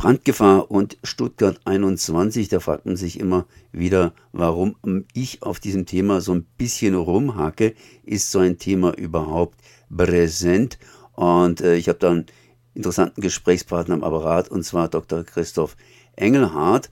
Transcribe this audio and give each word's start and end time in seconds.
Brandgefahr 0.00 0.70
und 0.70 0.96
Stuttgart 1.04 1.60
21, 1.66 2.48
da 2.48 2.60
fragt 2.60 2.86
man 2.86 2.96
sich 2.96 3.20
immer 3.20 3.44
wieder, 3.70 4.14
warum 4.32 4.76
ich 5.12 5.42
auf 5.42 5.60
diesem 5.60 5.84
Thema 5.84 6.22
so 6.22 6.32
ein 6.32 6.46
bisschen 6.56 6.94
rumhacke. 6.94 7.74
Ist 8.02 8.30
so 8.30 8.38
ein 8.38 8.56
Thema 8.56 8.96
überhaupt 8.96 9.60
präsent? 9.94 10.78
Und 11.12 11.60
äh, 11.60 11.76
ich 11.76 11.90
habe 11.90 11.98
da 11.98 12.12
einen 12.12 12.24
interessanten 12.72 13.20
Gesprächspartner 13.20 13.96
am 13.96 14.02
Apparat, 14.02 14.50
und 14.50 14.62
zwar 14.62 14.88
Dr. 14.88 15.22
Christoph 15.22 15.76
Engelhardt 16.16 16.88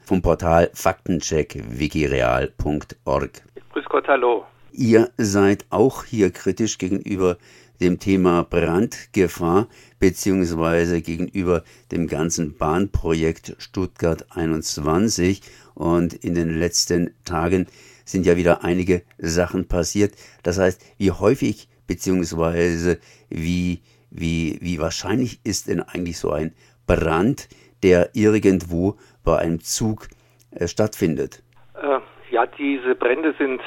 vom 0.00 0.22
Portal 0.22 0.70
faktencheck.wikireal.org. 0.72 3.42
Grüß 3.72 3.84
Gott, 3.86 4.06
hallo. 4.06 4.44
Ihr 4.70 5.10
seid 5.18 5.66
auch 5.70 6.04
hier 6.04 6.30
kritisch 6.30 6.78
gegenüber 6.78 7.38
dem 7.80 7.98
Thema 7.98 8.44
Brandgefahr 8.44 9.68
beziehungsweise 9.98 11.02
gegenüber 11.02 11.64
dem 11.90 12.06
ganzen 12.06 12.56
Bahnprojekt 12.56 13.56
Stuttgart 13.58 14.26
21. 14.30 15.42
Und 15.74 16.14
in 16.14 16.34
den 16.34 16.58
letzten 16.58 17.14
Tagen 17.24 17.66
sind 18.04 18.26
ja 18.26 18.36
wieder 18.36 18.64
einige 18.64 19.02
Sachen 19.18 19.68
passiert. 19.68 20.14
Das 20.42 20.58
heißt, 20.58 20.84
wie 20.98 21.10
häufig 21.10 21.68
beziehungsweise 21.86 22.98
wie, 23.28 23.82
wie, 24.10 24.58
wie 24.60 24.80
wahrscheinlich 24.80 25.40
ist 25.44 25.68
denn 25.68 25.82
eigentlich 25.82 26.18
so 26.18 26.30
ein 26.32 26.54
Brand, 26.86 27.48
der 27.82 28.10
irgendwo 28.14 28.96
bei 29.24 29.38
einem 29.38 29.60
Zug 29.60 30.08
äh, 30.50 30.66
stattfindet? 30.66 31.42
Äh, 31.74 32.00
ja, 32.30 32.46
diese 32.46 32.94
Brände 32.94 33.34
sind 33.38 33.60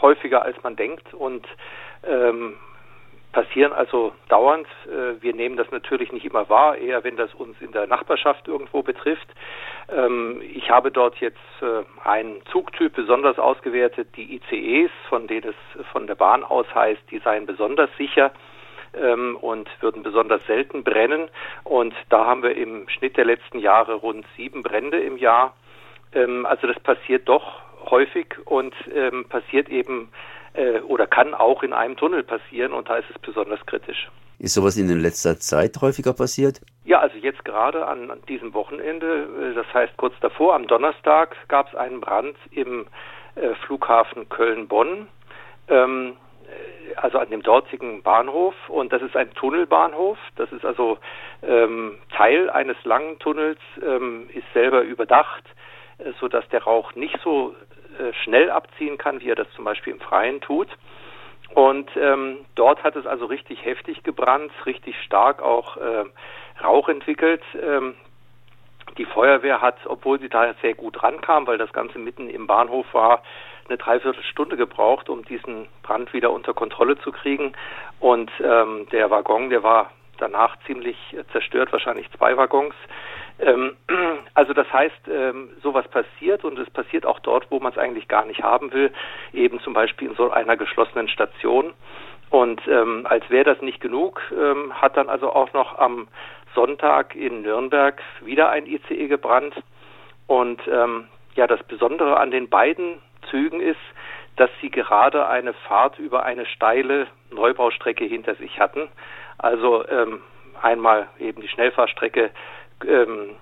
häufiger 0.00 0.42
als 0.42 0.56
man 0.62 0.76
denkt 0.76 1.14
und 1.14 1.46
ähm, 2.06 2.54
passieren 3.34 3.72
also 3.72 4.12
dauernd. 4.28 4.66
Äh, 4.86 5.20
wir 5.20 5.34
nehmen 5.34 5.56
das 5.56 5.70
natürlich 5.70 6.12
nicht 6.12 6.24
immer 6.24 6.48
wahr, 6.48 6.78
eher 6.78 7.04
wenn 7.04 7.16
das 7.16 7.34
uns 7.34 7.60
in 7.60 7.72
der 7.72 7.86
Nachbarschaft 7.86 8.48
irgendwo 8.48 8.82
betrifft. 8.82 9.28
Ähm, 9.94 10.40
ich 10.40 10.70
habe 10.70 10.90
dort 10.90 11.16
jetzt 11.16 11.36
äh, 11.60 11.82
einen 12.08 12.40
Zugtyp 12.50 12.94
besonders 12.94 13.38
ausgewertet, 13.38 14.08
die 14.16 14.36
ICEs, 14.36 14.90
von 15.08 15.26
denen 15.26 15.50
es 15.50 15.86
von 15.88 16.06
der 16.06 16.14
Bahn 16.14 16.44
aus 16.44 16.66
heißt, 16.74 17.02
die 17.10 17.18
seien 17.18 17.44
besonders 17.44 17.90
sicher 17.98 18.32
ähm, 18.94 19.36
und 19.36 19.68
würden 19.80 20.04
besonders 20.04 20.40
selten 20.46 20.84
brennen. 20.84 21.28
Und 21.64 21.92
da 22.08 22.24
haben 22.24 22.44
wir 22.44 22.56
im 22.56 22.88
Schnitt 22.88 23.16
der 23.16 23.24
letzten 23.24 23.58
Jahre 23.58 23.94
rund 23.94 24.24
sieben 24.36 24.62
Brände 24.62 25.00
im 25.00 25.18
Jahr. 25.18 25.54
Ähm, 26.12 26.46
also 26.46 26.68
das 26.68 26.78
passiert 26.80 27.28
doch 27.28 27.62
häufig 27.90 28.36
und 28.46 28.74
passiert 29.28 29.68
eben 29.68 30.10
äh, 30.54 30.80
oder 30.80 31.06
kann 31.06 31.34
auch 31.34 31.62
in 31.62 31.72
einem 31.72 31.96
Tunnel 31.96 32.22
passieren 32.22 32.72
und 32.72 32.88
da 32.88 32.96
ist 32.96 33.10
es 33.10 33.18
besonders 33.20 33.64
kritisch. 33.66 34.08
Ist 34.38 34.54
sowas 34.54 34.76
in 34.76 34.88
letzter 35.00 35.38
Zeit 35.38 35.80
häufiger 35.80 36.12
passiert? 36.12 36.60
Ja, 36.84 36.98
also 37.00 37.16
jetzt 37.18 37.44
gerade 37.44 37.86
an, 37.86 38.10
diesem 38.28 38.52
Wochenende, 38.54 39.28
äh, 39.50 39.54
das 39.54 39.66
heißt 39.72 39.96
kurz 39.96 40.14
davor, 40.20 40.54
am 40.54 40.66
Donnerstag 40.66 41.36
gab 41.48 41.68
es 41.68 41.74
einen 41.74 42.00
Brand 42.00 42.36
im 42.50 42.86
äh, 43.36 43.54
Flughafen 43.66 44.28
Köln-Bonn. 44.28 45.08
Ähm, 45.68 46.16
äh, 46.46 46.94
also 46.96 47.18
an 47.18 47.30
dem 47.30 47.42
dortigen 47.42 48.02
Bahnhof 48.02 48.54
und 48.68 48.92
das 48.92 49.02
ist 49.02 49.16
ein 49.16 49.32
Tunnelbahnhof. 49.34 50.18
Das 50.36 50.50
ist 50.52 50.64
also 50.64 50.98
ähm, 51.42 51.98
Teil 52.14 52.50
eines 52.50 52.76
langen 52.84 53.18
Tunnels, 53.18 53.58
ähm, 53.82 54.28
ist 54.32 54.46
selber 54.52 54.82
überdacht, 54.82 55.44
äh, 55.98 56.12
so 56.20 56.28
dass 56.28 56.46
der 56.48 56.64
Rauch 56.64 56.94
nicht 56.94 57.18
so 57.22 57.54
schnell 58.22 58.50
abziehen 58.50 58.98
kann, 58.98 59.20
wie 59.20 59.30
er 59.30 59.36
das 59.36 59.50
zum 59.52 59.64
Beispiel 59.64 59.92
im 59.92 60.00
Freien 60.00 60.40
tut. 60.40 60.68
Und 61.54 61.88
ähm, 61.96 62.38
dort 62.56 62.82
hat 62.82 62.96
es 62.96 63.06
also 63.06 63.26
richtig 63.26 63.64
heftig 63.64 64.02
gebrannt, 64.02 64.50
richtig 64.66 65.00
stark 65.02 65.40
auch 65.40 65.76
äh, 65.76 66.04
Rauch 66.62 66.88
entwickelt. 66.88 67.42
Ähm, 67.60 67.94
die 68.98 69.04
Feuerwehr 69.04 69.60
hat, 69.60 69.76
obwohl 69.86 70.20
sie 70.20 70.28
da 70.28 70.54
sehr 70.62 70.74
gut 70.74 71.02
rankam, 71.02 71.46
weil 71.46 71.58
das 71.58 71.72
Ganze 71.72 71.98
mitten 71.98 72.28
im 72.28 72.46
Bahnhof 72.46 72.92
war, 72.92 73.22
eine 73.68 73.78
Dreiviertelstunde 73.78 74.56
gebraucht, 74.56 75.08
um 75.08 75.24
diesen 75.24 75.68
Brand 75.82 76.12
wieder 76.12 76.32
unter 76.32 76.54
Kontrolle 76.54 76.98
zu 76.98 77.12
kriegen. 77.12 77.54
Und 78.00 78.30
ähm, 78.42 78.86
der 78.92 79.10
Waggon, 79.10 79.48
der 79.48 79.62
war 79.62 79.90
danach 80.18 80.56
ziemlich 80.66 80.96
zerstört, 81.32 81.72
wahrscheinlich 81.72 82.10
zwei 82.12 82.36
Waggons. 82.36 82.74
Ähm, 83.38 83.76
also 84.34 84.52
das 84.52 84.72
heißt, 84.72 85.08
ähm, 85.08 85.50
sowas 85.62 85.86
passiert 85.88 86.44
und 86.44 86.58
es 86.58 86.70
passiert 86.70 87.06
auch 87.06 87.18
dort, 87.20 87.50
wo 87.50 87.60
man 87.60 87.72
es 87.72 87.78
eigentlich 87.78 88.08
gar 88.08 88.24
nicht 88.24 88.42
haben 88.42 88.72
will, 88.72 88.92
eben 89.32 89.60
zum 89.60 89.72
Beispiel 89.72 90.08
in 90.08 90.14
so 90.14 90.30
einer 90.30 90.56
geschlossenen 90.56 91.08
Station. 91.08 91.72
Und 92.30 92.66
ähm, 92.66 93.06
als 93.08 93.28
wäre 93.30 93.44
das 93.44 93.60
nicht 93.60 93.80
genug, 93.80 94.20
ähm, 94.32 94.72
hat 94.80 94.96
dann 94.96 95.08
also 95.08 95.32
auch 95.32 95.52
noch 95.52 95.78
am 95.78 96.08
Sonntag 96.54 97.14
in 97.14 97.42
Nürnberg 97.42 98.00
wieder 98.24 98.50
ein 98.50 98.66
ICE 98.66 99.08
gebrannt. 99.08 99.54
Und 100.26 100.60
ähm, 100.68 101.08
ja, 101.34 101.46
das 101.46 101.62
Besondere 101.64 102.18
an 102.18 102.30
den 102.30 102.48
beiden 102.48 103.00
Zügen 103.30 103.60
ist, 103.60 103.80
dass 104.36 104.50
sie 104.60 104.70
gerade 104.70 105.28
eine 105.28 105.52
Fahrt 105.52 105.98
über 105.98 106.24
eine 106.24 106.46
steile 106.46 107.06
Neubaustrecke 107.30 108.04
hinter 108.04 108.34
sich 108.36 108.58
hatten. 108.58 108.88
Also 109.38 109.86
ähm, 109.88 110.22
einmal 110.60 111.08
eben 111.18 111.40
die 111.40 111.48
Schnellfahrstrecke 111.48 112.30
ähm, 112.86 113.36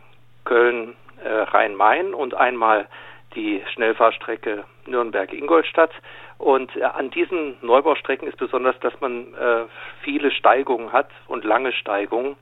Köln 0.45 0.95
äh, 1.25 2.15
und 2.15 2.35
einmal 2.35 2.89
die 3.35 3.63
Schnellfahrstrecke 3.73 4.65
Nürnberg-Ingolstadt. 4.87 5.93
Und 6.39 6.75
äh, 6.77 6.83
an 6.83 7.11
diesen 7.11 7.57
Neubaustrecken 7.63 8.29
ist 8.29 8.39
besonders, 8.39 8.79
dass 8.81 8.99
man 9.01 9.35
äh, 9.35 9.65
viele 10.03 10.31
Steigungen 10.31 10.93
hat 10.93 11.09
und 11.29 11.45
lange 11.45 11.73
Steigungen, 11.73 12.37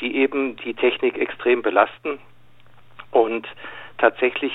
die 0.00 0.16
eben 0.16 0.56
die 0.56 0.74
Technik 0.74 1.18
extrem 1.18 1.62
belasten. 1.62 2.18
Und 3.10 3.46
tatsächlich, 3.98 4.52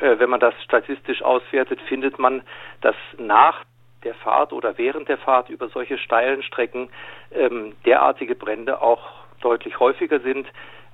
äh, 0.00 0.18
wenn 0.18 0.30
man 0.30 0.40
das 0.40 0.54
statistisch 0.64 1.22
auswertet, 1.22 1.80
findet 1.82 2.18
man, 2.18 2.42
dass 2.80 2.96
nach 3.18 3.64
der 4.04 4.14
Fahrt 4.14 4.52
oder 4.52 4.78
während 4.78 5.08
der 5.08 5.18
Fahrt 5.18 5.50
über 5.50 5.68
solche 5.68 5.98
steilen 5.98 6.42
Strecken 6.42 6.88
ähm, 7.32 7.74
derartige 7.84 8.34
Brände 8.34 8.80
auch 8.80 9.02
deutlich 9.40 9.78
häufiger 9.78 10.20
sind, 10.20 10.46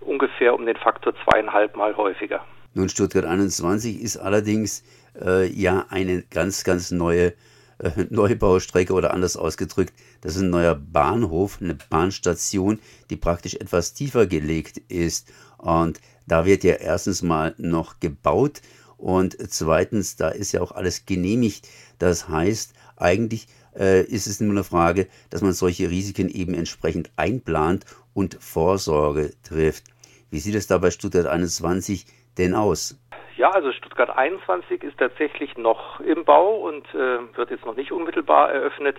ungefähr 0.03 0.55
um 0.55 0.67
den 0.67 0.77
Faktor 0.77 1.15
zweieinhalb 1.25 1.77
Mal 1.77 1.97
häufiger. 1.97 2.45
Nun, 2.75 2.89
Stuttgart 2.89 3.25
21 3.25 4.01
ist 4.01 4.17
allerdings 4.17 4.83
äh, 5.21 5.47
ja 5.47 5.87
eine 5.91 6.23
ganz, 6.31 6.65
ganz 6.65 6.91
neue 6.91 7.35
äh, 7.79 8.07
Neubaustrecke 8.11 8.93
oder 8.93 9.13
anders 9.13 9.37
ausgedrückt, 9.37 9.93
das 10.21 10.37
ist 10.37 10.43
ein 10.43 10.51
neuer 10.51 10.75
Bahnhof, 10.75 11.59
eine 11.61 11.75
Bahnstation, 11.75 12.79
die 13.11 13.17
praktisch 13.17 13.55
etwas 13.55 13.93
tiefer 13.93 14.27
gelegt 14.27 14.79
ist. 14.89 15.33
Und 15.59 16.01
da 16.27 16.45
wird 16.47 16.65
ja 16.65 16.75
erstens 16.75 17.23
mal 17.23 17.55
noch 17.59 18.01
gebaut 18.01 18.63
und 18.97 19.37
zweitens, 19.51 20.15
da 20.15 20.29
ist 20.29 20.53
ja 20.53 20.61
auch 20.61 20.71
alles 20.73 21.07
genehmigt. 21.07 21.69
Das 21.99 22.29
heißt, 22.29 22.73
eigentlich 22.97 23.49
äh, 23.77 24.05
ist 24.05 24.29
es 24.29 24.41
nur 24.41 24.53
eine 24.53 24.65
Frage, 24.65 25.09
dass 25.31 25.43
man 25.43 25.53
solche 25.53 25.91
Risiken 25.91 26.29
eben 26.29 26.55
entsprechend 26.55 27.11
einplant 27.17 27.85
und 28.15 28.37
Vorsorge 28.41 29.33
trifft. 29.43 29.85
Wie 30.33 30.39
sieht 30.39 30.55
es 30.55 30.67
da 30.67 30.79
bei 30.79 30.91
Stuttgart 30.91 31.27
21 31.27 32.07
denn 32.39 32.55
aus? 32.55 32.99
Ja, 33.37 33.51
also 33.51 33.71
Stuttgart 33.71 34.09
21 34.17 34.83
ist 34.83 34.97
tatsächlich 34.97 35.59
noch 35.59 36.01
im 36.01 36.25
Bau 36.25 36.57
und 36.57 36.87
äh, 36.95 37.19
wird 37.37 37.51
jetzt 37.51 37.67
noch 37.67 37.77
nicht 37.77 37.93
unmittelbar 37.93 38.51
eröffnet. 38.51 38.97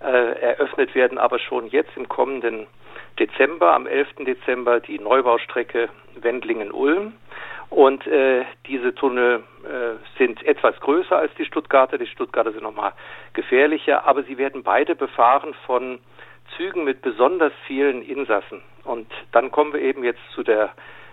Äh, 0.00 0.40
eröffnet 0.40 0.92
werden 0.96 1.18
aber 1.18 1.38
schon 1.38 1.68
jetzt 1.68 1.96
im 1.96 2.08
kommenden 2.08 2.66
Dezember, 3.20 3.74
am 3.74 3.86
11. 3.86 4.24
Dezember, 4.26 4.80
die 4.80 4.98
Neubaustrecke 4.98 5.88
Wendlingen-Ulm. 6.16 7.12
Und 7.70 8.04
äh, 8.08 8.44
diese 8.66 8.92
Tunnel 8.92 9.44
äh, 9.62 10.18
sind 10.18 10.44
etwas 10.44 10.74
größer 10.80 11.16
als 11.16 11.32
die 11.38 11.44
Stuttgarter. 11.44 11.96
Die 11.96 12.08
Stuttgarter 12.08 12.50
sind 12.50 12.64
nochmal 12.64 12.92
gefährlicher, 13.34 14.04
aber 14.04 14.24
sie 14.24 14.36
werden 14.36 14.64
beide 14.64 14.96
befahren 14.96 15.54
von 15.64 16.00
Zügen 16.56 16.82
mit 16.82 17.02
besonders 17.02 17.52
vielen 17.68 18.02
Insassen. 18.02 18.62
Und 18.84 19.06
dann 19.32 19.50
kommen 19.50 19.72
wir 19.72 19.80
eben 19.80 20.04
jetzt 20.04 20.20
zu 20.34 20.42
der 20.42 20.70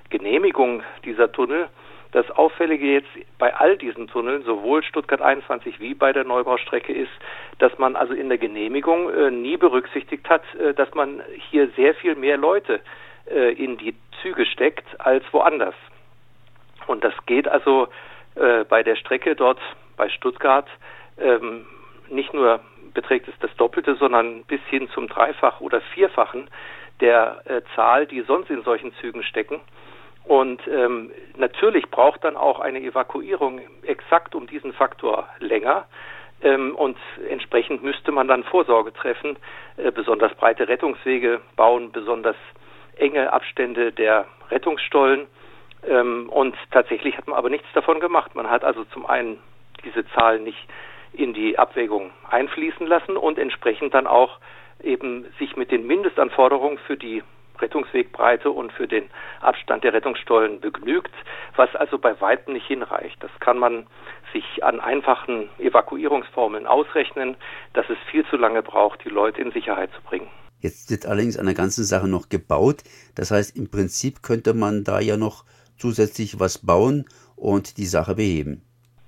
Genehmigung 0.09 0.83
dieser 1.05 1.31
Tunnel. 1.31 1.69
Das 2.11 2.29
Auffällige 2.31 2.87
jetzt 2.87 3.09
bei 3.37 3.55
all 3.55 3.77
diesen 3.77 4.07
Tunneln, 4.07 4.43
sowohl 4.43 4.81
Stuttgart 4.81 5.21
21 5.21 5.79
wie 5.79 5.93
bei 5.93 6.11
der 6.11 6.23
Neubaustrecke, 6.23 6.91
ist, 6.91 7.11
dass 7.59 7.77
man 7.77 7.95
also 7.95 8.13
in 8.13 8.29
der 8.29 8.39
Genehmigung 8.39 9.11
äh, 9.11 9.29
nie 9.29 9.57
berücksichtigt 9.57 10.27
hat, 10.27 10.41
äh, 10.55 10.73
dass 10.73 10.91
man 10.95 11.21
hier 11.51 11.69
sehr 11.75 11.93
viel 11.93 12.15
mehr 12.15 12.37
Leute 12.37 12.79
äh, 13.29 13.53
in 13.53 13.77
die 13.77 13.93
Züge 14.21 14.47
steckt 14.47 14.99
als 14.99 15.23
woanders. 15.31 15.75
Und 16.87 17.03
das 17.03 17.13
geht 17.27 17.47
also 17.47 17.89
äh, 18.33 18.63
bei 18.63 18.81
der 18.81 18.95
Strecke 18.95 19.35
dort 19.35 19.59
bei 19.95 20.09
Stuttgart 20.09 20.67
ähm, 21.19 21.67
nicht 22.09 22.33
nur 22.33 22.61
beträgt 22.93 23.27
es 23.27 23.35
das 23.39 23.55
Doppelte, 23.55 23.95
sondern 23.95 24.43
bis 24.45 24.61
hin 24.69 24.89
zum 24.89 25.07
Dreifach- 25.07 25.61
oder 25.61 25.81
Vierfachen 25.93 26.49
der 27.01 27.41
äh, 27.45 27.61
Zahl, 27.75 28.05
die 28.05 28.21
sonst 28.21 28.49
in 28.49 28.63
solchen 28.63 28.93
Zügen 28.95 29.23
stecken. 29.23 29.61
Und 30.25 30.61
ähm, 30.67 31.11
natürlich 31.37 31.89
braucht 31.89 32.23
dann 32.23 32.37
auch 32.37 32.59
eine 32.59 32.79
Evakuierung 32.81 33.61
exakt 33.83 34.35
um 34.35 34.45
diesen 34.47 34.73
Faktor 34.73 35.27
länger. 35.39 35.85
Ähm, 36.41 36.75
und 36.75 36.97
entsprechend 37.27 37.83
müsste 37.83 38.11
man 38.11 38.27
dann 38.27 38.43
Vorsorge 38.43 38.93
treffen, 38.93 39.37
äh, 39.77 39.91
besonders 39.91 40.33
breite 40.35 40.67
Rettungswege 40.67 41.41
bauen, 41.55 41.91
besonders 41.91 42.35
enge 42.97 43.33
Abstände 43.33 43.91
der 43.91 44.25
Rettungsstollen. 44.51 45.27
Ähm, 45.87 46.29
und 46.29 46.55
tatsächlich 46.71 47.17
hat 47.17 47.27
man 47.27 47.37
aber 47.37 47.49
nichts 47.49 47.67
davon 47.73 47.99
gemacht. 47.99 48.35
Man 48.35 48.49
hat 48.49 48.63
also 48.63 48.83
zum 48.85 49.05
einen 49.05 49.39
diese 49.83 50.05
Zahl 50.09 50.39
nicht 50.39 50.67
in 51.13 51.33
die 51.33 51.57
Abwägung 51.57 52.11
einfließen 52.29 52.85
lassen 52.85 53.17
und 53.17 53.39
entsprechend 53.39 53.93
dann 53.93 54.07
auch 54.07 54.37
eben 54.83 55.25
sich 55.37 55.55
mit 55.55 55.71
den 55.71 55.85
Mindestanforderungen 55.85 56.77
für 56.77 56.97
die 56.97 57.23
Rettungswegbreite 57.61 58.49
und 58.51 58.71
für 58.71 58.87
den 58.87 59.09
Abstand 59.41 59.83
der 59.83 59.93
Rettungsstollen 59.93 60.61
begnügt, 60.61 61.11
was 61.55 61.75
also 61.75 61.97
bei 61.97 62.19
weitem 62.21 62.53
nicht 62.53 62.67
hinreicht. 62.67 63.21
Das 63.21 63.31
kann 63.39 63.57
man 63.57 63.87
sich 64.31 64.63
an 64.63 64.79
einfachen 64.79 65.49
Evakuierungsformeln 65.59 66.67
ausrechnen, 66.67 67.35
dass 67.73 67.89
es 67.89 67.97
viel 68.09 68.25
zu 68.27 68.37
lange 68.37 68.61
braucht, 68.61 69.03
die 69.03 69.09
Leute 69.09 69.41
in 69.41 69.51
Sicherheit 69.51 69.89
zu 69.93 70.01
bringen. 70.01 70.27
Jetzt 70.61 70.91
wird 70.91 71.05
allerdings 71.05 71.37
an 71.37 71.45
der 71.45 71.55
ganzen 71.55 71.83
Sache 71.83 72.07
noch 72.07 72.29
gebaut. 72.29 72.83
Das 73.15 73.31
heißt, 73.31 73.55
im 73.57 73.71
Prinzip 73.71 74.21
könnte 74.21 74.53
man 74.53 74.83
da 74.83 74.99
ja 74.99 75.15
noch 75.15 75.45
zusätzlich 75.77 76.39
was 76.39 76.65
bauen 76.65 77.05
und 77.37 77.77
die 77.77 77.85
Sache 77.85 78.15
beheben. 78.15 78.61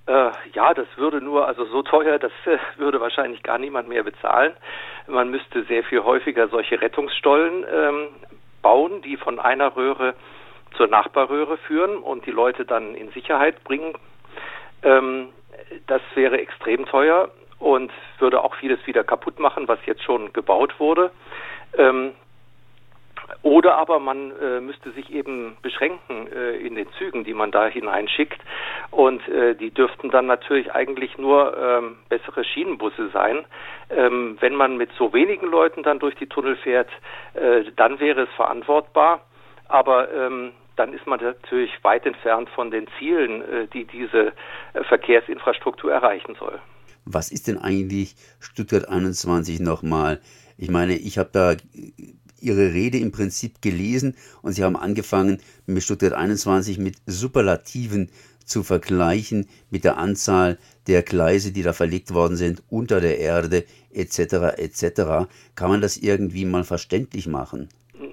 Äh, 0.07 0.31
ja, 0.53 0.73
das 0.73 0.87
würde 0.95 1.21
nur, 1.21 1.47
also 1.47 1.65
so 1.65 1.83
teuer, 1.83 2.17
das 2.17 2.31
äh, 2.45 2.57
würde 2.77 2.99
wahrscheinlich 2.99 3.43
gar 3.43 3.57
niemand 3.57 3.87
mehr 3.87 4.03
bezahlen. 4.03 4.53
Man 5.11 5.29
müsste 5.29 5.63
sehr 5.63 5.83
viel 5.83 6.03
häufiger 6.03 6.47
solche 6.47 6.81
Rettungsstollen 6.81 7.65
ähm, 7.69 8.07
bauen, 8.61 9.01
die 9.01 9.17
von 9.17 9.39
einer 9.39 9.75
Röhre 9.75 10.15
zur 10.77 10.87
Nachbarröhre 10.87 11.57
führen 11.57 11.97
und 11.97 12.25
die 12.25 12.31
Leute 12.31 12.65
dann 12.65 12.95
in 12.95 13.11
Sicherheit 13.11 13.63
bringen. 13.65 13.93
Ähm, 14.83 15.29
das 15.87 16.01
wäre 16.15 16.39
extrem 16.39 16.85
teuer 16.85 17.29
und 17.59 17.91
würde 18.19 18.41
auch 18.41 18.55
vieles 18.55 18.79
wieder 18.87 19.03
kaputt 19.03 19.39
machen, 19.39 19.67
was 19.67 19.79
jetzt 19.85 20.03
schon 20.03 20.31
gebaut 20.33 20.79
wurde. 20.79 21.11
Ähm, 21.77 22.13
oder 23.41 23.75
aber 23.75 23.99
man 23.99 24.31
äh, 24.39 24.59
müsste 24.61 24.91
sich 24.91 25.11
eben 25.11 25.57
beschränken 25.61 26.27
äh, 26.27 26.57
in 26.57 26.75
den 26.75 26.87
Zügen, 26.97 27.23
die 27.23 27.33
man 27.33 27.51
da 27.51 27.67
hineinschickt. 27.67 28.41
Und 28.91 29.27
äh, 29.27 29.55
die 29.55 29.71
dürften 29.71 30.09
dann 30.09 30.25
natürlich 30.25 30.71
eigentlich 30.71 31.17
nur 31.17 31.57
ähm, 31.57 31.97
bessere 32.09 32.43
Schienenbusse 32.43 33.09
sein. 33.09 33.45
Ähm, 33.89 34.37
wenn 34.39 34.55
man 34.55 34.77
mit 34.77 34.89
so 34.97 35.13
wenigen 35.13 35.47
Leuten 35.47 35.83
dann 35.83 35.99
durch 35.99 36.15
die 36.15 36.27
Tunnel 36.27 36.55
fährt, 36.57 36.89
äh, 37.33 37.63
dann 37.75 37.99
wäre 37.99 38.23
es 38.23 38.29
verantwortbar. 38.35 39.21
Aber 39.67 40.11
ähm, 40.11 40.51
dann 40.75 40.93
ist 40.93 41.05
man 41.05 41.19
natürlich 41.21 41.71
weit 41.83 42.05
entfernt 42.05 42.49
von 42.49 42.71
den 42.71 42.87
Zielen, 42.97 43.41
äh, 43.41 43.67
die 43.67 43.85
diese 43.85 44.33
äh, 44.73 44.83
Verkehrsinfrastruktur 44.83 45.91
erreichen 45.91 46.35
soll. 46.39 46.59
Was 47.05 47.31
ist 47.31 47.47
denn 47.47 47.57
eigentlich 47.57 48.15
Stuttgart 48.39 48.87
21 48.87 49.59
nochmal? 49.59 50.21
Ich 50.57 50.69
meine, 50.69 50.93
ich 50.93 51.17
habe 51.17 51.29
da 51.33 51.55
Ihre 52.41 52.73
Rede 52.73 52.97
im 52.97 53.11
Prinzip 53.11 53.61
gelesen 53.61 54.15
und 54.41 54.53
Sie 54.53 54.63
haben 54.63 54.75
angefangen, 54.75 55.41
mit 55.65 55.83
Stuttgart 55.83 56.13
21 56.13 56.77
mit 56.77 56.95
Superlativen 57.05 58.09
zu 58.45 58.63
vergleichen, 58.63 59.47
mit 59.69 59.83
der 59.83 59.97
Anzahl 59.97 60.57
der 60.87 61.03
Gleise, 61.03 61.53
die 61.53 61.63
da 61.63 61.73
verlegt 61.73 62.13
worden 62.13 62.35
sind, 62.35 62.63
unter 62.69 62.99
der 62.99 63.19
Erde, 63.19 63.63
etc., 63.93 64.57
etc. 64.57 65.29
Kann 65.55 65.69
man 65.69 65.81
das 65.81 65.97
irgendwie 65.97 66.45
mal 66.45 66.63
verständlich 66.63 67.27
machen? 67.27 67.69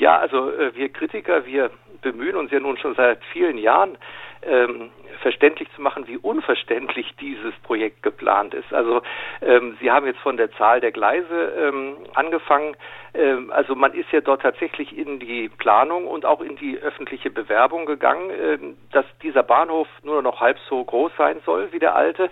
Ja, 0.00 0.16
also 0.20 0.52
äh, 0.52 0.72
wir 0.76 0.90
Kritiker, 0.90 1.44
wir 1.44 1.72
bemühen 2.02 2.36
uns 2.36 2.52
ja 2.52 2.60
nun 2.60 2.78
schon 2.78 2.94
seit 2.94 3.18
vielen 3.32 3.58
Jahren, 3.58 3.98
ähm, 4.42 4.90
verständlich 5.20 5.68
zu 5.74 5.82
machen, 5.82 6.06
wie 6.06 6.16
unverständlich 6.16 7.14
dieses 7.20 7.54
Projekt 7.62 8.02
geplant 8.02 8.54
ist. 8.54 8.72
Also 8.72 9.02
ähm, 9.42 9.76
Sie 9.80 9.90
haben 9.90 10.06
jetzt 10.06 10.20
von 10.20 10.36
der 10.36 10.50
Zahl 10.52 10.80
der 10.80 10.92
Gleise 10.92 11.52
ähm, 11.58 11.96
angefangen. 12.14 12.76
Ähm, 13.14 13.50
also 13.52 13.74
man 13.74 13.92
ist 13.94 14.10
ja 14.12 14.20
dort 14.20 14.42
tatsächlich 14.42 14.96
in 14.96 15.18
die 15.18 15.48
Planung 15.48 16.06
und 16.06 16.24
auch 16.24 16.40
in 16.40 16.56
die 16.56 16.78
öffentliche 16.78 17.30
Bewerbung 17.30 17.86
gegangen, 17.86 18.30
ähm, 18.30 18.76
dass 18.92 19.06
dieser 19.22 19.42
Bahnhof 19.42 19.88
nur 20.02 20.22
noch 20.22 20.40
halb 20.40 20.58
so 20.68 20.82
groß 20.84 21.12
sein 21.16 21.40
soll 21.44 21.72
wie 21.72 21.78
der 21.78 21.94
alte 21.94 22.30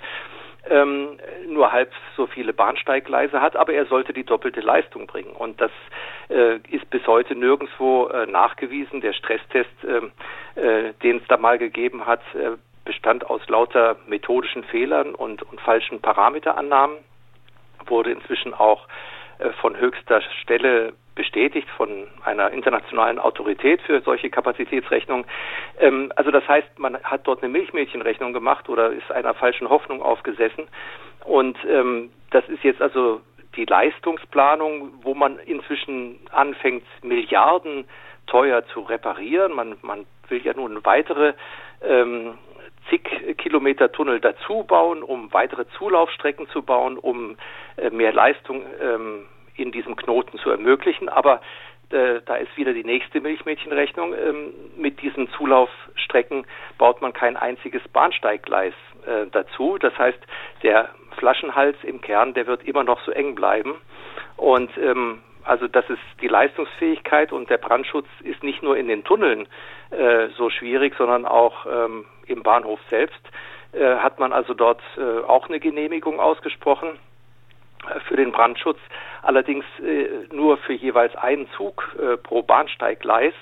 ähm, 0.70 1.18
nur 1.48 1.72
halb 1.72 1.92
so 2.16 2.26
viele 2.26 2.52
Bahnsteiggleise 2.52 3.40
hat, 3.40 3.56
aber 3.56 3.72
er 3.72 3.86
sollte 3.86 4.12
die 4.12 4.24
doppelte 4.24 4.60
Leistung 4.60 5.06
bringen. 5.06 5.30
Und 5.30 5.60
das 5.60 5.70
äh, 6.28 6.56
ist 6.70 6.88
bis 6.90 7.06
heute 7.06 7.34
nirgendwo 7.34 8.08
äh, 8.08 8.26
nachgewiesen. 8.26 9.00
Der 9.00 9.12
Stresstest, 9.12 9.70
äh, 9.84 10.60
äh, 10.60 10.92
den 11.02 11.18
es 11.18 11.22
da 11.28 11.36
mal 11.36 11.58
gegeben 11.58 12.06
hat, 12.06 12.20
äh, 12.34 12.56
bestand 12.84 13.28
aus 13.28 13.46
lauter 13.48 13.96
methodischen 14.06 14.64
Fehlern 14.64 15.14
und, 15.14 15.42
und 15.42 15.60
falschen 15.60 16.00
Parameterannahmen, 16.00 16.98
wurde 17.86 18.12
inzwischen 18.12 18.54
auch 18.54 18.86
von 19.60 19.76
höchster 19.76 20.22
Stelle 20.42 20.92
bestätigt 21.16 21.68
von 21.76 22.06
einer 22.24 22.50
internationalen 22.50 23.18
Autorität 23.18 23.82
für 23.82 24.00
solche 24.02 24.30
Kapazitätsrechnungen. 24.30 25.24
Ähm, 25.80 26.12
also 26.14 26.30
das 26.30 26.46
heißt, 26.46 26.78
man 26.78 27.02
hat 27.02 27.26
dort 27.26 27.42
eine 27.42 27.50
Milchmädchenrechnung 27.50 28.32
gemacht 28.32 28.68
oder 28.68 28.92
ist 28.92 29.10
einer 29.10 29.34
falschen 29.34 29.68
Hoffnung 29.68 30.02
aufgesessen. 30.02 30.68
Und 31.24 31.58
ähm, 31.68 32.10
das 32.30 32.48
ist 32.48 32.62
jetzt 32.62 32.80
also 32.80 33.20
die 33.56 33.64
Leistungsplanung, 33.64 34.92
wo 35.02 35.14
man 35.14 35.38
inzwischen 35.38 36.20
anfängt, 36.30 36.84
Milliarden 37.02 37.86
teuer 38.26 38.64
zu 38.66 38.80
reparieren. 38.80 39.54
Man, 39.54 39.76
man 39.82 40.06
will 40.28 40.44
ja 40.44 40.52
nun 40.54 40.84
weitere 40.84 41.32
ähm, 41.82 42.38
zig 42.90 43.36
Kilometer 43.38 43.90
Tunnel 43.92 44.20
dazu 44.20 44.64
bauen, 44.64 45.02
um 45.02 45.32
weitere 45.32 45.66
Zulaufstrecken 45.78 46.48
zu 46.48 46.62
bauen, 46.62 46.98
um 46.98 47.36
äh, 47.76 47.90
mehr 47.90 48.12
Leistung 48.12 48.64
ähm, 48.80 49.26
in 49.56 49.72
diesem 49.72 49.96
Knoten 49.96 50.38
zu 50.38 50.50
ermöglichen. 50.50 51.08
Aber 51.08 51.40
äh, 51.90 52.20
da 52.24 52.36
ist 52.36 52.56
wieder 52.56 52.72
die 52.72 52.84
nächste 52.84 53.20
Milchmädchenrechnung. 53.20 54.14
Ähm, 54.14 54.54
mit 54.76 55.00
diesen 55.02 55.28
Zulaufstrecken 55.30 56.46
baut 56.78 57.00
man 57.00 57.12
kein 57.12 57.36
einziges 57.36 57.82
Bahnsteiggleis 57.88 58.74
äh, 59.06 59.26
dazu. 59.30 59.78
Das 59.78 59.96
heißt, 59.96 60.18
der 60.62 60.90
Flaschenhals 61.16 61.76
im 61.82 62.00
Kern, 62.00 62.34
der 62.34 62.46
wird 62.46 62.64
immer 62.64 62.84
noch 62.84 63.00
so 63.02 63.12
eng 63.12 63.34
bleiben. 63.34 63.74
Und 64.36 64.70
ähm, 64.78 65.22
also 65.44 65.68
das 65.68 65.88
ist 65.88 66.00
die 66.20 66.28
Leistungsfähigkeit 66.28 67.32
und 67.32 67.48
der 67.48 67.58
Brandschutz 67.58 68.08
ist 68.24 68.42
nicht 68.42 68.62
nur 68.62 68.76
in 68.76 68.88
den 68.88 69.04
Tunneln 69.04 69.46
äh, 69.90 70.28
so 70.36 70.50
schwierig, 70.50 70.94
sondern 70.98 71.24
auch 71.24 71.66
ähm, 71.66 72.04
im 72.26 72.42
Bahnhof 72.42 72.80
selbst 72.90 73.20
äh, 73.72 73.96
hat 73.96 74.18
man 74.18 74.32
also 74.32 74.54
dort 74.54 74.80
äh, 74.96 75.24
auch 75.26 75.48
eine 75.48 75.60
Genehmigung 75.60 76.20
ausgesprochen 76.20 76.98
äh, 77.88 78.00
für 78.00 78.16
den 78.16 78.32
Brandschutz, 78.32 78.78
allerdings 79.22 79.64
äh, 79.80 80.34
nur 80.34 80.56
für 80.56 80.72
jeweils 80.72 81.14
einen 81.16 81.48
Zug 81.56 81.96
äh, 82.00 82.16
pro 82.16 82.42
Bahnsteiggleis. 82.42 83.34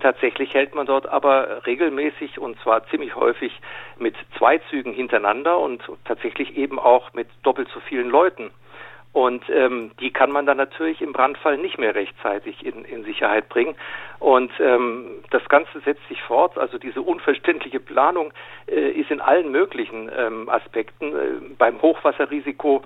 Tatsächlich 0.00 0.52
hält 0.52 0.74
man 0.74 0.84
dort 0.84 1.06
aber 1.08 1.64
regelmäßig 1.64 2.38
und 2.38 2.60
zwar 2.60 2.86
ziemlich 2.88 3.16
häufig 3.16 3.58
mit 3.96 4.14
zwei 4.36 4.58
Zügen 4.68 4.92
hintereinander 4.92 5.58
und 5.58 5.82
tatsächlich 6.04 6.54
eben 6.58 6.78
auch 6.78 7.14
mit 7.14 7.28
doppelt 7.44 7.70
so 7.72 7.80
vielen 7.80 8.10
Leuten. 8.10 8.50
Und 9.12 9.42
ähm, 9.50 9.90
die 9.98 10.12
kann 10.12 10.30
man 10.30 10.46
dann 10.46 10.56
natürlich 10.56 11.02
im 11.02 11.12
Brandfall 11.12 11.58
nicht 11.58 11.78
mehr 11.78 11.94
rechtzeitig 11.96 12.64
in, 12.64 12.84
in 12.84 13.02
Sicherheit 13.04 13.48
bringen. 13.48 13.74
Und 14.20 14.52
ähm, 14.60 15.24
das 15.30 15.44
Ganze 15.48 15.80
setzt 15.80 16.06
sich 16.08 16.22
fort. 16.22 16.56
Also 16.56 16.78
diese 16.78 17.02
unverständliche 17.02 17.80
Planung 17.80 18.32
äh, 18.68 18.90
ist 18.90 19.10
in 19.10 19.20
allen 19.20 19.50
möglichen 19.50 20.10
ähm, 20.16 20.48
Aspekten. 20.48 21.12
Äh, 21.12 21.54
beim 21.58 21.82
Hochwasserrisiko 21.82 22.82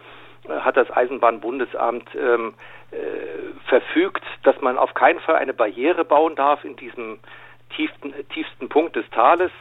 äh, 0.48 0.52
hat 0.52 0.78
das 0.78 0.90
Eisenbahnbundesamt 0.90 2.08
ähm, 2.14 2.54
äh, 2.90 3.68
verfügt, 3.68 4.24
dass 4.44 4.58
man 4.62 4.78
auf 4.78 4.94
keinen 4.94 5.20
Fall 5.20 5.36
eine 5.36 5.52
Barriere 5.52 6.06
bauen 6.06 6.36
darf 6.36 6.64
in 6.64 6.76
diesem 6.76 7.18
tiefsten, 7.76 8.14
tiefsten 8.30 8.70
Punkt 8.70 8.96
des 8.96 9.08
Tales 9.10 9.52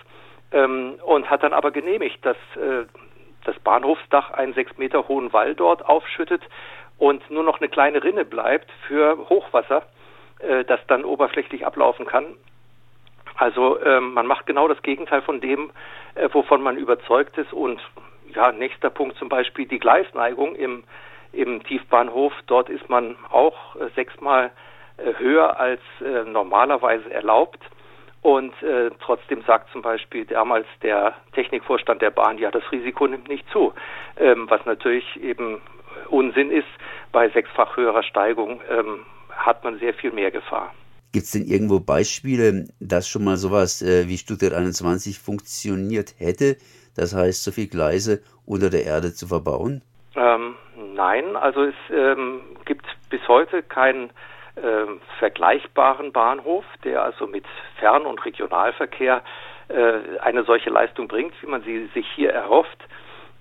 ähm, 0.54 0.96
und 1.06 1.30
hat 1.30 1.44
dann 1.44 1.52
aber 1.52 1.72
genehmigt, 1.72 2.26
dass 2.26 2.38
äh, 2.56 2.86
das 3.46 3.58
Bahnhofsdach 3.60 4.32
einen 4.32 4.54
sechs 4.54 4.78
Meter 4.78 5.08
hohen 5.08 5.34
Wall 5.34 5.56
dort 5.56 5.86
aufschüttet 5.86 6.42
und 6.98 7.30
nur 7.30 7.44
noch 7.44 7.60
eine 7.60 7.70
kleine 7.70 8.04
Rinne 8.04 8.26
bleibt 8.26 8.72
für 8.88 9.18
Hochwasser, 9.30 9.84
äh, 10.40 10.64
das 10.66 10.80
dann 10.88 11.04
oberflächlich 11.04 11.66
ablaufen 11.66 12.06
kann. 12.06 12.26
Also 13.36 13.82
ähm, 13.84 14.14
man 14.14 14.28
macht 14.28 14.46
genau 14.46 14.68
das 14.68 14.82
Gegenteil 14.84 15.22
von 15.22 15.42
dem, 15.42 15.72
äh, 16.16 16.30
wovon 16.32 16.62
man 16.62 16.78
überzeugt 16.78 17.38
ist. 17.38 17.52
Und 17.52 17.82
ja, 18.34 18.52
nächster 18.52 18.90
Punkt 18.90 19.18
zum 19.18 19.30
Beispiel 19.30 19.66
die 19.66 19.80
Gleisneigung 19.80 20.56
im, 20.56 20.84
im 21.32 21.64
Tiefbahnhof. 21.64 22.34
Dort 22.48 22.70
ist 22.70 22.90
man 22.90 23.16
auch 23.32 23.76
äh, 23.76 23.90
sechsmal 23.96 24.52
äh, 24.98 25.14
höher 25.18 25.60
als 25.60 25.82
äh, 26.02 26.24
normalerweise 26.24 27.12
erlaubt. 27.12 27.60
Und 28.24 28.54
äh, 28.64 28.90
trotzdem 29.02 29.44
sagt 29.46 29.70
zum 29.74 29.82
Beispiel 29.82 30.26
damals 30.26 30.66
der 30.82 31.14
Technikvorstand 31.34 32.02
der 32.02 32.10
Bahn, 32.10 32.38
ja, 32.38 32.52
das 32.52 32.64
Risiko 32.72 33.06
nimmt 33.06 33.28
nicht 33.28 33.46
zu, 33.52 33.74
ähm, 34.18 34.46
was 34.50 34.66
natürlich 34.66 35.22
eben 35.22 35.62
Unsinn 36.10 36.50
ist. 36.50 36.68
Bei 37.12 37.30
sechsfach 37.30 37.76
höherer 37.76 38.02
Steigung 38.02 38.62
ähm, 38.70 39.06
hat 39.30 39.64
man 39.66 39.78
sehr 39.80 39.94
viel 39.94 40.12
mehr 40.12 40.32
Gefahr. 40.32 40.74
Gibt 41.12 41.26
es 41.26 41.32
denn 41.32 41.46
irgendwo 41.46 41.82
Beispiele, 41.82 42.66
dass 42.80 43.10
schon 43.10 43.26
mal 43.26 43.36
sowas 43.36 43.82
äh, 43.82 44.08
wie 44.08 44.18
Stuttgart 44.18 44.54
21 44.54 45.20
funktioniert 45.20 46.16
hätte? 46.18 46.56
Das 46.96 47.14
heißt, 47.14 47.44
so 47.44 47.52
viel 47.52 47.68
Gleise 47.68 48.24
unter 48.46 48.70
der 48.70 48.86
Erde 48.86 49.14
zu 49.14 49.28
verbauen? 49.28 49.82
Ähm, 50.16 50.56
nein, 50.96 51.36
also 51.36 51.64
es 51.64 51.76
ähm, 51.92 52.42
gibt 52.66 52.86
bis 53.10 53.28
heute 53.28 53.64
kein 53.64 54.12
äh, 54.56 54.86
vergleichbaren 55.20 56.12
Bahnhof, 56.12 56.66
der 56.84 57.04
also 57.04 57.28
mit 57.28 57.46
Fern- 57.80 58.06
und 58.06 58.24
Regionalverkehr 58.24 59.24
äh, 59.70 60.20
eine 60.20 60.44
solche 60.44 60.70
Leistung 60.70 61.08
bringt, 61.08 61.34
wie 61.42 61.48
man 61.48 61.64
sie 61.64 61.88
sich 61.94 62.08
hier 62.16 62.32
erhofft. 62.32 62.78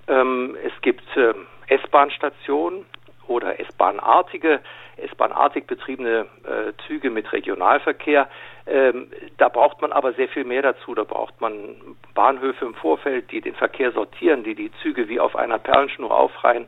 Ähm, 0.08 0.56
es 0.64 0.72
gibt 0.82 1.04
äh, 1.16 1.34
S-Bahn-Stationen 1.68 2.86
oder 3.28 3.58
S-Bahn-artige, 3.60 4.60
S-Bahn-artig 4.96 5.66
betriebene 5.66 6.26
äh, 6.44 6.72
Züge 6.86 7.10
mit 7.10 7.32
Regionalverkehr. 7.32 8.28
Ähm, 8.66 9.10
da 9.38 9.48
braucht 9.48 9.80
man 9.80 9.92
aber 9.92 10.12
sehr 10.12 10.28
viel 10.28 10.44
mehr 10.44 10.62
dazu. 10.62 10.94
Da 10.94 11.04
braucht 11.04 11.40
man 11.40 11.76
Bahnhöfe 12.14 12.64
im 12.64 12.74
Vorfeld, 12.74 13.30
die 13.30 13.40
den 13.40 13.54
Verkehr 13.54 13.92
sortieren, 13.92 14.44
die 14.44 14.54
die 14.54 14.70
Züge 14.82 15.08
wie 15.08 15.20
auf 15.20 15.34
einer 15.36 15.58
Perlenschnur 15.58 16.14
aufreihen. 16.14 16.66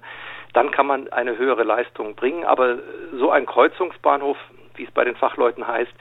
Dann 0.55 0.71
kann 0.71 0.87
man 0.87 1.13
eine 1.13 1.37
höhere 1.37 1.65
Leistung 1.65 2.15
bringen. 2.15 2.45
Aber 2.45 2.79
so 3.13 3.31
ein 3.31 3.45
Kreuzungsbahnhof, 3.45 4.39
wie 4.77 4.85
es 4.85 4.91
bei 4.91 5.05
den 5.05 5.17
Fachleuten 5.17 5.67
heißt, 5.67 5.93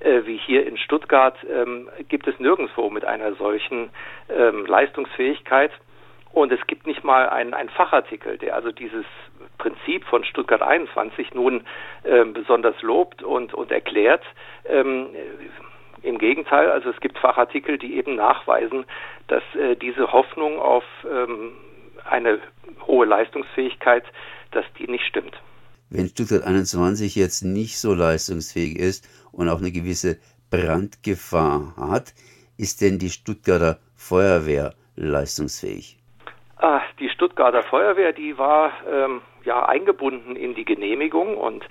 äh, 0.00 0.22
wie 0.24 0.36
hier 0.36 0.66
in 0.66 0.76
Stuttgart, 0.76 1.36
ähm, 1.48 1.88
gibt 2.08 2.26
es 2.26 2.38
nirgendwo 2.38 2.90
mit 2.90 3.04
einer 3.04 3.34
solchen 3.34 3.90
ähm, 4.28 4.66
Leistungsfähigkeit. 4.66 5.72
Und 6.32 6.52
es 6.52 6.64
gibt 6.66 6.86
nicht 6.86 7.02
mal 7.02 7.28
einen, 7.28 7.54
einen 7.54 7.70
Fachartikel, 7.70 8.38
der 8.38 8.54
also 8.54 8.70
dieses 8.70 9.04
Prinzip 9.58 10.04
von 10.04 10.24
Stuttgart 10.24 10.62
21 10.62 11.34
nun 11.34 11.64
äh, 12.04 12.24
besonders 12.24 12.80
lobt 12.82 13.22
und, 13.22 13.52
und 13.52 13.72
erklärt. 13.72 14.22
Ähm, 14.64 15.08
Im 16.02 16.18
Gegenteil, 16.18 16.70
also 16.70 16.90
es 16.90 17.00
gibt 17.00 17.18
Fachartikel, 17.18 17.78
die 17.78 17.96
eben 17.96 18.14
nachweisen, 18.14 18.86
dass 19.28 19.42
äh, 19.54 19.76
diese 19.76 20.12
Hoffnung 20.12 20.60
auf 20.60 20.84
ähm, 21.04 21.52
eine 22.04 22.38
hohe 22.86 23.06
Leistungsfähigkeit, 23.06 24.04
dass 24.52 24.64
die 24.78 24.86
nicht 24.90 25.04
stimmt. 25.04 25.40
Wenn 25.90 26.08
Stuttgart 26.08 26.44
21 26.44 27.16
jetzt 27.16 27.42
nicht 27.42 27.78
so 27.78 27.94
leistungsfähig 27.94 28.78
ist 28.78 29.08
und 29.32 29.48
auch 29.48 29.58
eine 29.58 29.72
gewisse 29.72 30.18
Brandgefahr 30.50 31.74
hat, 31.76 32.14
ist 32.56 32.80
denn 32.80 32.98
die 32.98 33.10
Stuttgarter 33.10 33.78
Feuerwehr 33.96 34.74
leistungsfähig? 34.96 35.98
Ah, 36.58 36.82
die 36.98 37.08
Stuttgarter 37.08 37.62
Feuerwehr, 37.62 38.12
die 38.12 38.36
war 38.36 38.72
ähm, 38.86 39.22
ja 39.44 39.66
eingebunden 39.66 40.36
in 40.36 40.54
die 40.54 40.64
Genehmigung 40.64 41.36
und 41.36 41.64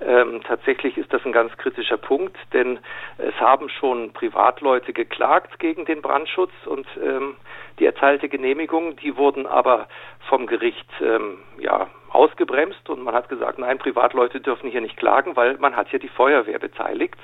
ähm, 0.00 0.42
tatsächlich 0.46 0.96
ist 0.98 1.12
das 1.12 1.24
ein 1.24 1.32
ganz 1.32 1.56
kritischer 1.56 1.96
Punkt, 1.96 2.36
denn 2.52 2.78
es 3.18 3.34
haben 3.40 3.68
schon 3.68 4.12
Privatleute 4.12 4.92
geklagt 4.92 5.58
gegen 5.58 5.84
den 5.84 6.02
Brandschutz 6.02 6.52
und 6.66 6.86
ähm, 7.02 7.36
die 7.78 7.86
erteilte 7.86 8.28
Genehmigung, 8.28 8.96
die 8.96 9.16
wurden 9.16 9.46
aber 9.46 9.88
vom 10.28 10.46
Gericht 10.46 10.88
ähm, 11.00 11.38
ja 11.58 11.88
ausgebremst 12.10 12.88
und 12.88 13.02
man 13.02 13.14
hat 13.14 13.28
gesagt, 13.28 13.58
nein, 13.58 13.78
Privatleute 13.78 14.40
dürfen 14.40 14.70
hier 14.70 14.80
nicht 14.80 14.96
klagen, 14.96 15.36
weil 15.36 15.58
man 15.58 15.76
hat 15.76 15.90
ja 15.92 15.98
die 15.98 16.08
Feuerwehr 16.08 16.58
beteiligt. 16.58 17.18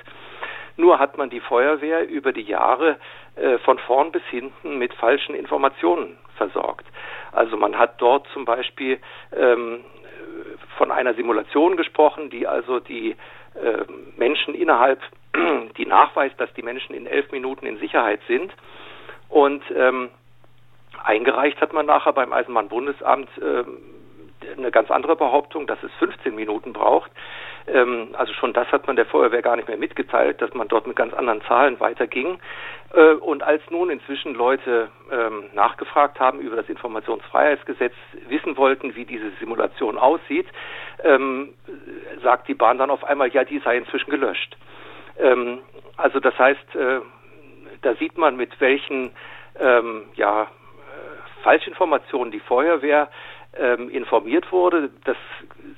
Nur 0.77 0.99
hat 0.99 1.17
man 1.17 1.29
die 1.29 1.39
Feuerwehr 1.39 2.07
über 2.07 2.31
die 2.31 2.43
Jahre 2.43 2.97
äh, 3.35 3.57
von 3.59 3.77
vorn 3.79 4.11
bis 4.11 4.23
hinten 4.29 4.77
mit 4.77 4.93
falschen 4.93 5.35
Informationen 5.35 6.17
versorgt. 6.35 6.85
Also 7.31 7.55
man 7.55 7.77
hat 7.77 8.01
dort 8.01 8.27
zum 8.33 8.45
Beispiel 8.45 8.99
ähm, 9.35 9.83
von 10.77 10.91
einer 10.91 11.13
Simulation 11.13 11.77
gesprochen, 11.77 12.29
die 12.29 12.47
also 12.47 12.79
die 12.79 13.15
äh, 13.55 13.83
Menschen 14.17 14.55
innerhalb, 14.55 14.99
die 15.77 15.85
nachweist, 15.85 16.39
dass 16.39 16.53
die 16.53 16.63
Menschen 16.63 16.95
in 16.95 17.05
elf 17.05 17.31
Minuten 17.31 17.65
in 17.65 17.77
Sicherheit 17.77 18.19
sind. 18.27 18.53
Und 19.29 19.63
ähm, 19.75 20.09
eingereicht 21.03 21.59
hat 21.61 21.73
man 21.73 21.85
nachher 21.85 22.13
beim 22.13 22.33
Eisenbahnbundesamt 22.33 23.29
äh, 23.37 23.63
eine 24.57 24.71
ganz 24.71 24.89
andere 24.91 25.15
Behauptung, 25.15 25.67
dass 25.67 25.81
es 25.83 25.91
15 25.99 26.35
Minuten 26.35 26.73
braucht. 26.73 27.11
Ähm, 27.67 28.09
also 28.13 28.33
schon 28.33 28.53
das 28.53 28.71
hat 28.71 28.87
man 28.87 28.95
der 28.95 29.05
Feuerwehr 29.05 29.41
gar 29.41 29.55
nicht 29.55 29.67
mehr 29.67 29.77
mitgeteilt, 29.77 30.41
dass 30.41 30.53
man 30.53 30.67
dort 30.67 30.87
mit 30.87 30.95
ganz 30.95 31.13
anderen 31.13 31.41
Zahlen 31.43 31.79
weiterging. 31.79 32.39
Äh, 32.93 33.13
und 33.13 33.43
als 33.43 33.61
nun 33.69 33.89
inzwischen 33.89 34.33
Leute 34.33 34.89
ähm, 35.11 35.45
nachgefragt 35.53 36.19
haben 36.19 36.39
über 36.39 36.55
das 36.55 36.69
Informationsfreiheitsgesetz, 36.69 37.93
wissen 38.27 38.57
wollten, 38.57 38.95
wie 38.95 39.05
diese 39.05 39.31
Simulation 39.39 39.97
aussieht, 39.97 40.47
ähm, 41.03 41.53
sagt 42.23 42.47
die 42.47 42.55
Bahn 42.55 42.77
dann 42.77 42.89
auf 42.89 43.03
einmal, 43.03 43.29
ja, 43.29 43.43
die 43.43 43.59
sei 43.59 43.77
inzwischen 43.77 44.09
gelöscht. 44.09 44.57
Ähm, 45.19 45.59
also 45.97 46.19
das 46.19 46.37
heißt, 46.37 46.75
äh, 46.75 47.01
da 47.81 47.95
sieht 47.95 48.17
man, 48.17 48.35
mit 48.35 48.59
welchen 48.59 49.11
ähm, 49.59 50.05
ja, 50.15 50.43
äh, 50.43 51.43
Falschinformationen 51.43 52.31
die 52.31 52.39
Feuerwehr 52.39 53.09
ähm, 53.57 53.89
informiert 53.89 54.51
wurde. 54.51 54.91
Das 55.03 55.17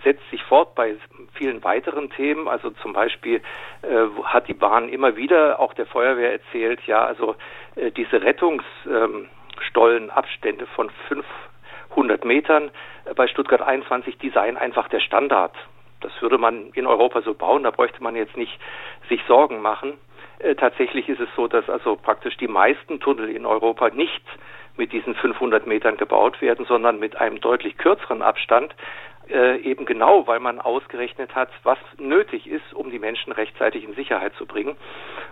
setzt 0.04 0.30
sich 0.30 0.44
fort 0.44 0.76
bei 0.76 0.96
vielen 1.34 1.64
weiteren 1.64 2.10
Themen. 2.12 2.48
Also 2.48 2.70
zum 2.70 2.94
Beispiel 2.94 3.42
äh, 3.82 4.06
hat 4.24 4.48
die 4.48 4.54
Bahn 4.54 4.88
immer 4.90 5.16
wieder 5.16 5.60
auch 5.60 5.74
der 5.74 5.86
Feuerwehr 5.86 6.34
erzählt, 6.34 6.82
ja, 6.86 7.06
also 7.06 7.36
äh, 7.76 7.92
diese 7.92 8.22
Rettungsstollenabstände 8.22 10.66
ähm, 10.66 10.70
von 10.76 10.92
500 11.08 12.26
Metern 12.26 12.70
äh, 13.06 13.14
bei 13.14 13.28
Stuttgart 13.28 13.62
21, 13.62 14.18
die 14.20 14.30
seien 14.30 14.58
einfach 14.58 14.90
der 14.90 15.00
Standard. 15.00 15.56
Das 16.02 16.12
würde 16.22 16.38
man 16.38 16.70
in 16.74 16.86
Europa 16.86 17.22
so 17.22 17.34
bauen, 17.34 17.64
da 17.64 17.72
bräuchte 17.72 18.04
man 18.04 18.16
jetzt 18.16 18.38
nicht 18.38 18.60
sich 19.10 19.22
Sorgen 19.28 19.62
machen. 19.62 19.94
Äh, 20.40 20.56
tatsächlich 20.56 21.08
ist 21.08 21.22
es 21.22 21.30
so, 21.36 21.48
dass 21.48 21.70
also 21.70 21.96
praktisch 21.96 22.36
die 22.38 22.48
meisten 22.48 23.00
Tunnel 23.00 23.30
in 23.30 23.46
Europa 23.46 23.90
nicht 23.90 24.24
mit 24.78 24.92
diesen 24.92 25.16
500 25.16 25.68
Metern 25.68 25.98
gebaut 25.98 26.42
werden, 26.42 26.66
sondern 26.66 27.00
mit 27.00 27.16
einem 27.16 27.40
deutlich 27.40 27.78
kürzeren 27.78 28.22
Abstand, 28.22 28.74
äh, 29.30 29.58
eben 29.62 29.86
genau, 29.86 30.28
weil 30.28 30.40
man 30.40 30.60
ausgerechnet 30.60 31.34
hat, 31.36 31.50
was 31.64 31.78
nötig 31.98 32.48
ist, 32.48 32.74
um 32.74 32.90
die 32.90 33.00
Menschen 33.00 33.32
rechtzeitig 33.32 33.84
in 33.84 33.96
Sicherheit 33.96 34.34
zu 34.38 34.46
bringen. 34.46 34.76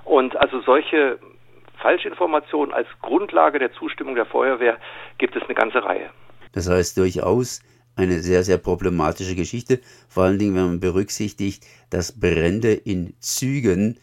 Und 0.06 0.38
also 0.38 0.62
solche 0.62 1.20
Falschinformationen 1.82 2.74
als 2.74 2.88
Grundlage 3.02 3.60
der 3.60 3.74
Zustimmung 3.74 4.16
der 4.16 4.26
Feuerwehr 4.26 4.78
gibt 5.18 5.36
es 5.36 5.44
eine 5.44 5.56
ganze 5.56 5.84
Reihe. 5.84 6.10
Das 6.54 6.70
heißt 6.70 6.98
durchaus 6.98 7.62
eine 7.96 8.20
sehr, 8.20 8.44
sehr 8.44 8.58
problematische 8.58 9.36
Geschichte, 9.36 9.80
vor 10.08 10.24
allen 10.24 10.40
Dingen, 10.40 10.56
wenn 10.56 10.66
man 10.66 10.80
berücksichtigt, 10.80 11.66
dass 11.90 12.18
Brände 12.20 12.74
in 12.74 13.14
Zügen, 13.20 14.00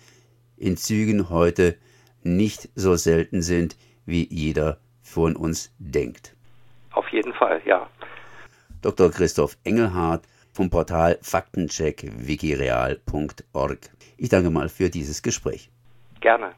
in 0.56 0.76
Zügen 0.76 1.30
heute 1.30 1.76
nicht 2.22 2.68
so 2.74 2.96
selten 2.96 3.42
sind, 3.42 3.76
wie 4.04 4.26
jeder 4.30 4.78
von 5.08 5.36
uns 5.36 5.72
denkt. 5.78 6.34
Auf 6.92 7.08
jeden 7.08 7.32
Fall, 7.32 7.60
ja. 7.64 7.88
Dr. 8.82 9.10
Christoph 9.10 9.56
Engelhardt 9.64 10.24
vom 10.52 10.70
Portal 10.70 11.18
Faktencheck 11.22 12.10
wikireal.org. 12.16 13.78
Ich 14.16 14.28
danke 14.28 14.50
mal 14.50 14.68
für 14.68 14.90
dieses 14.90 15.22
Gespräch. 15.22 15.70
Gerne. 16.20 16.52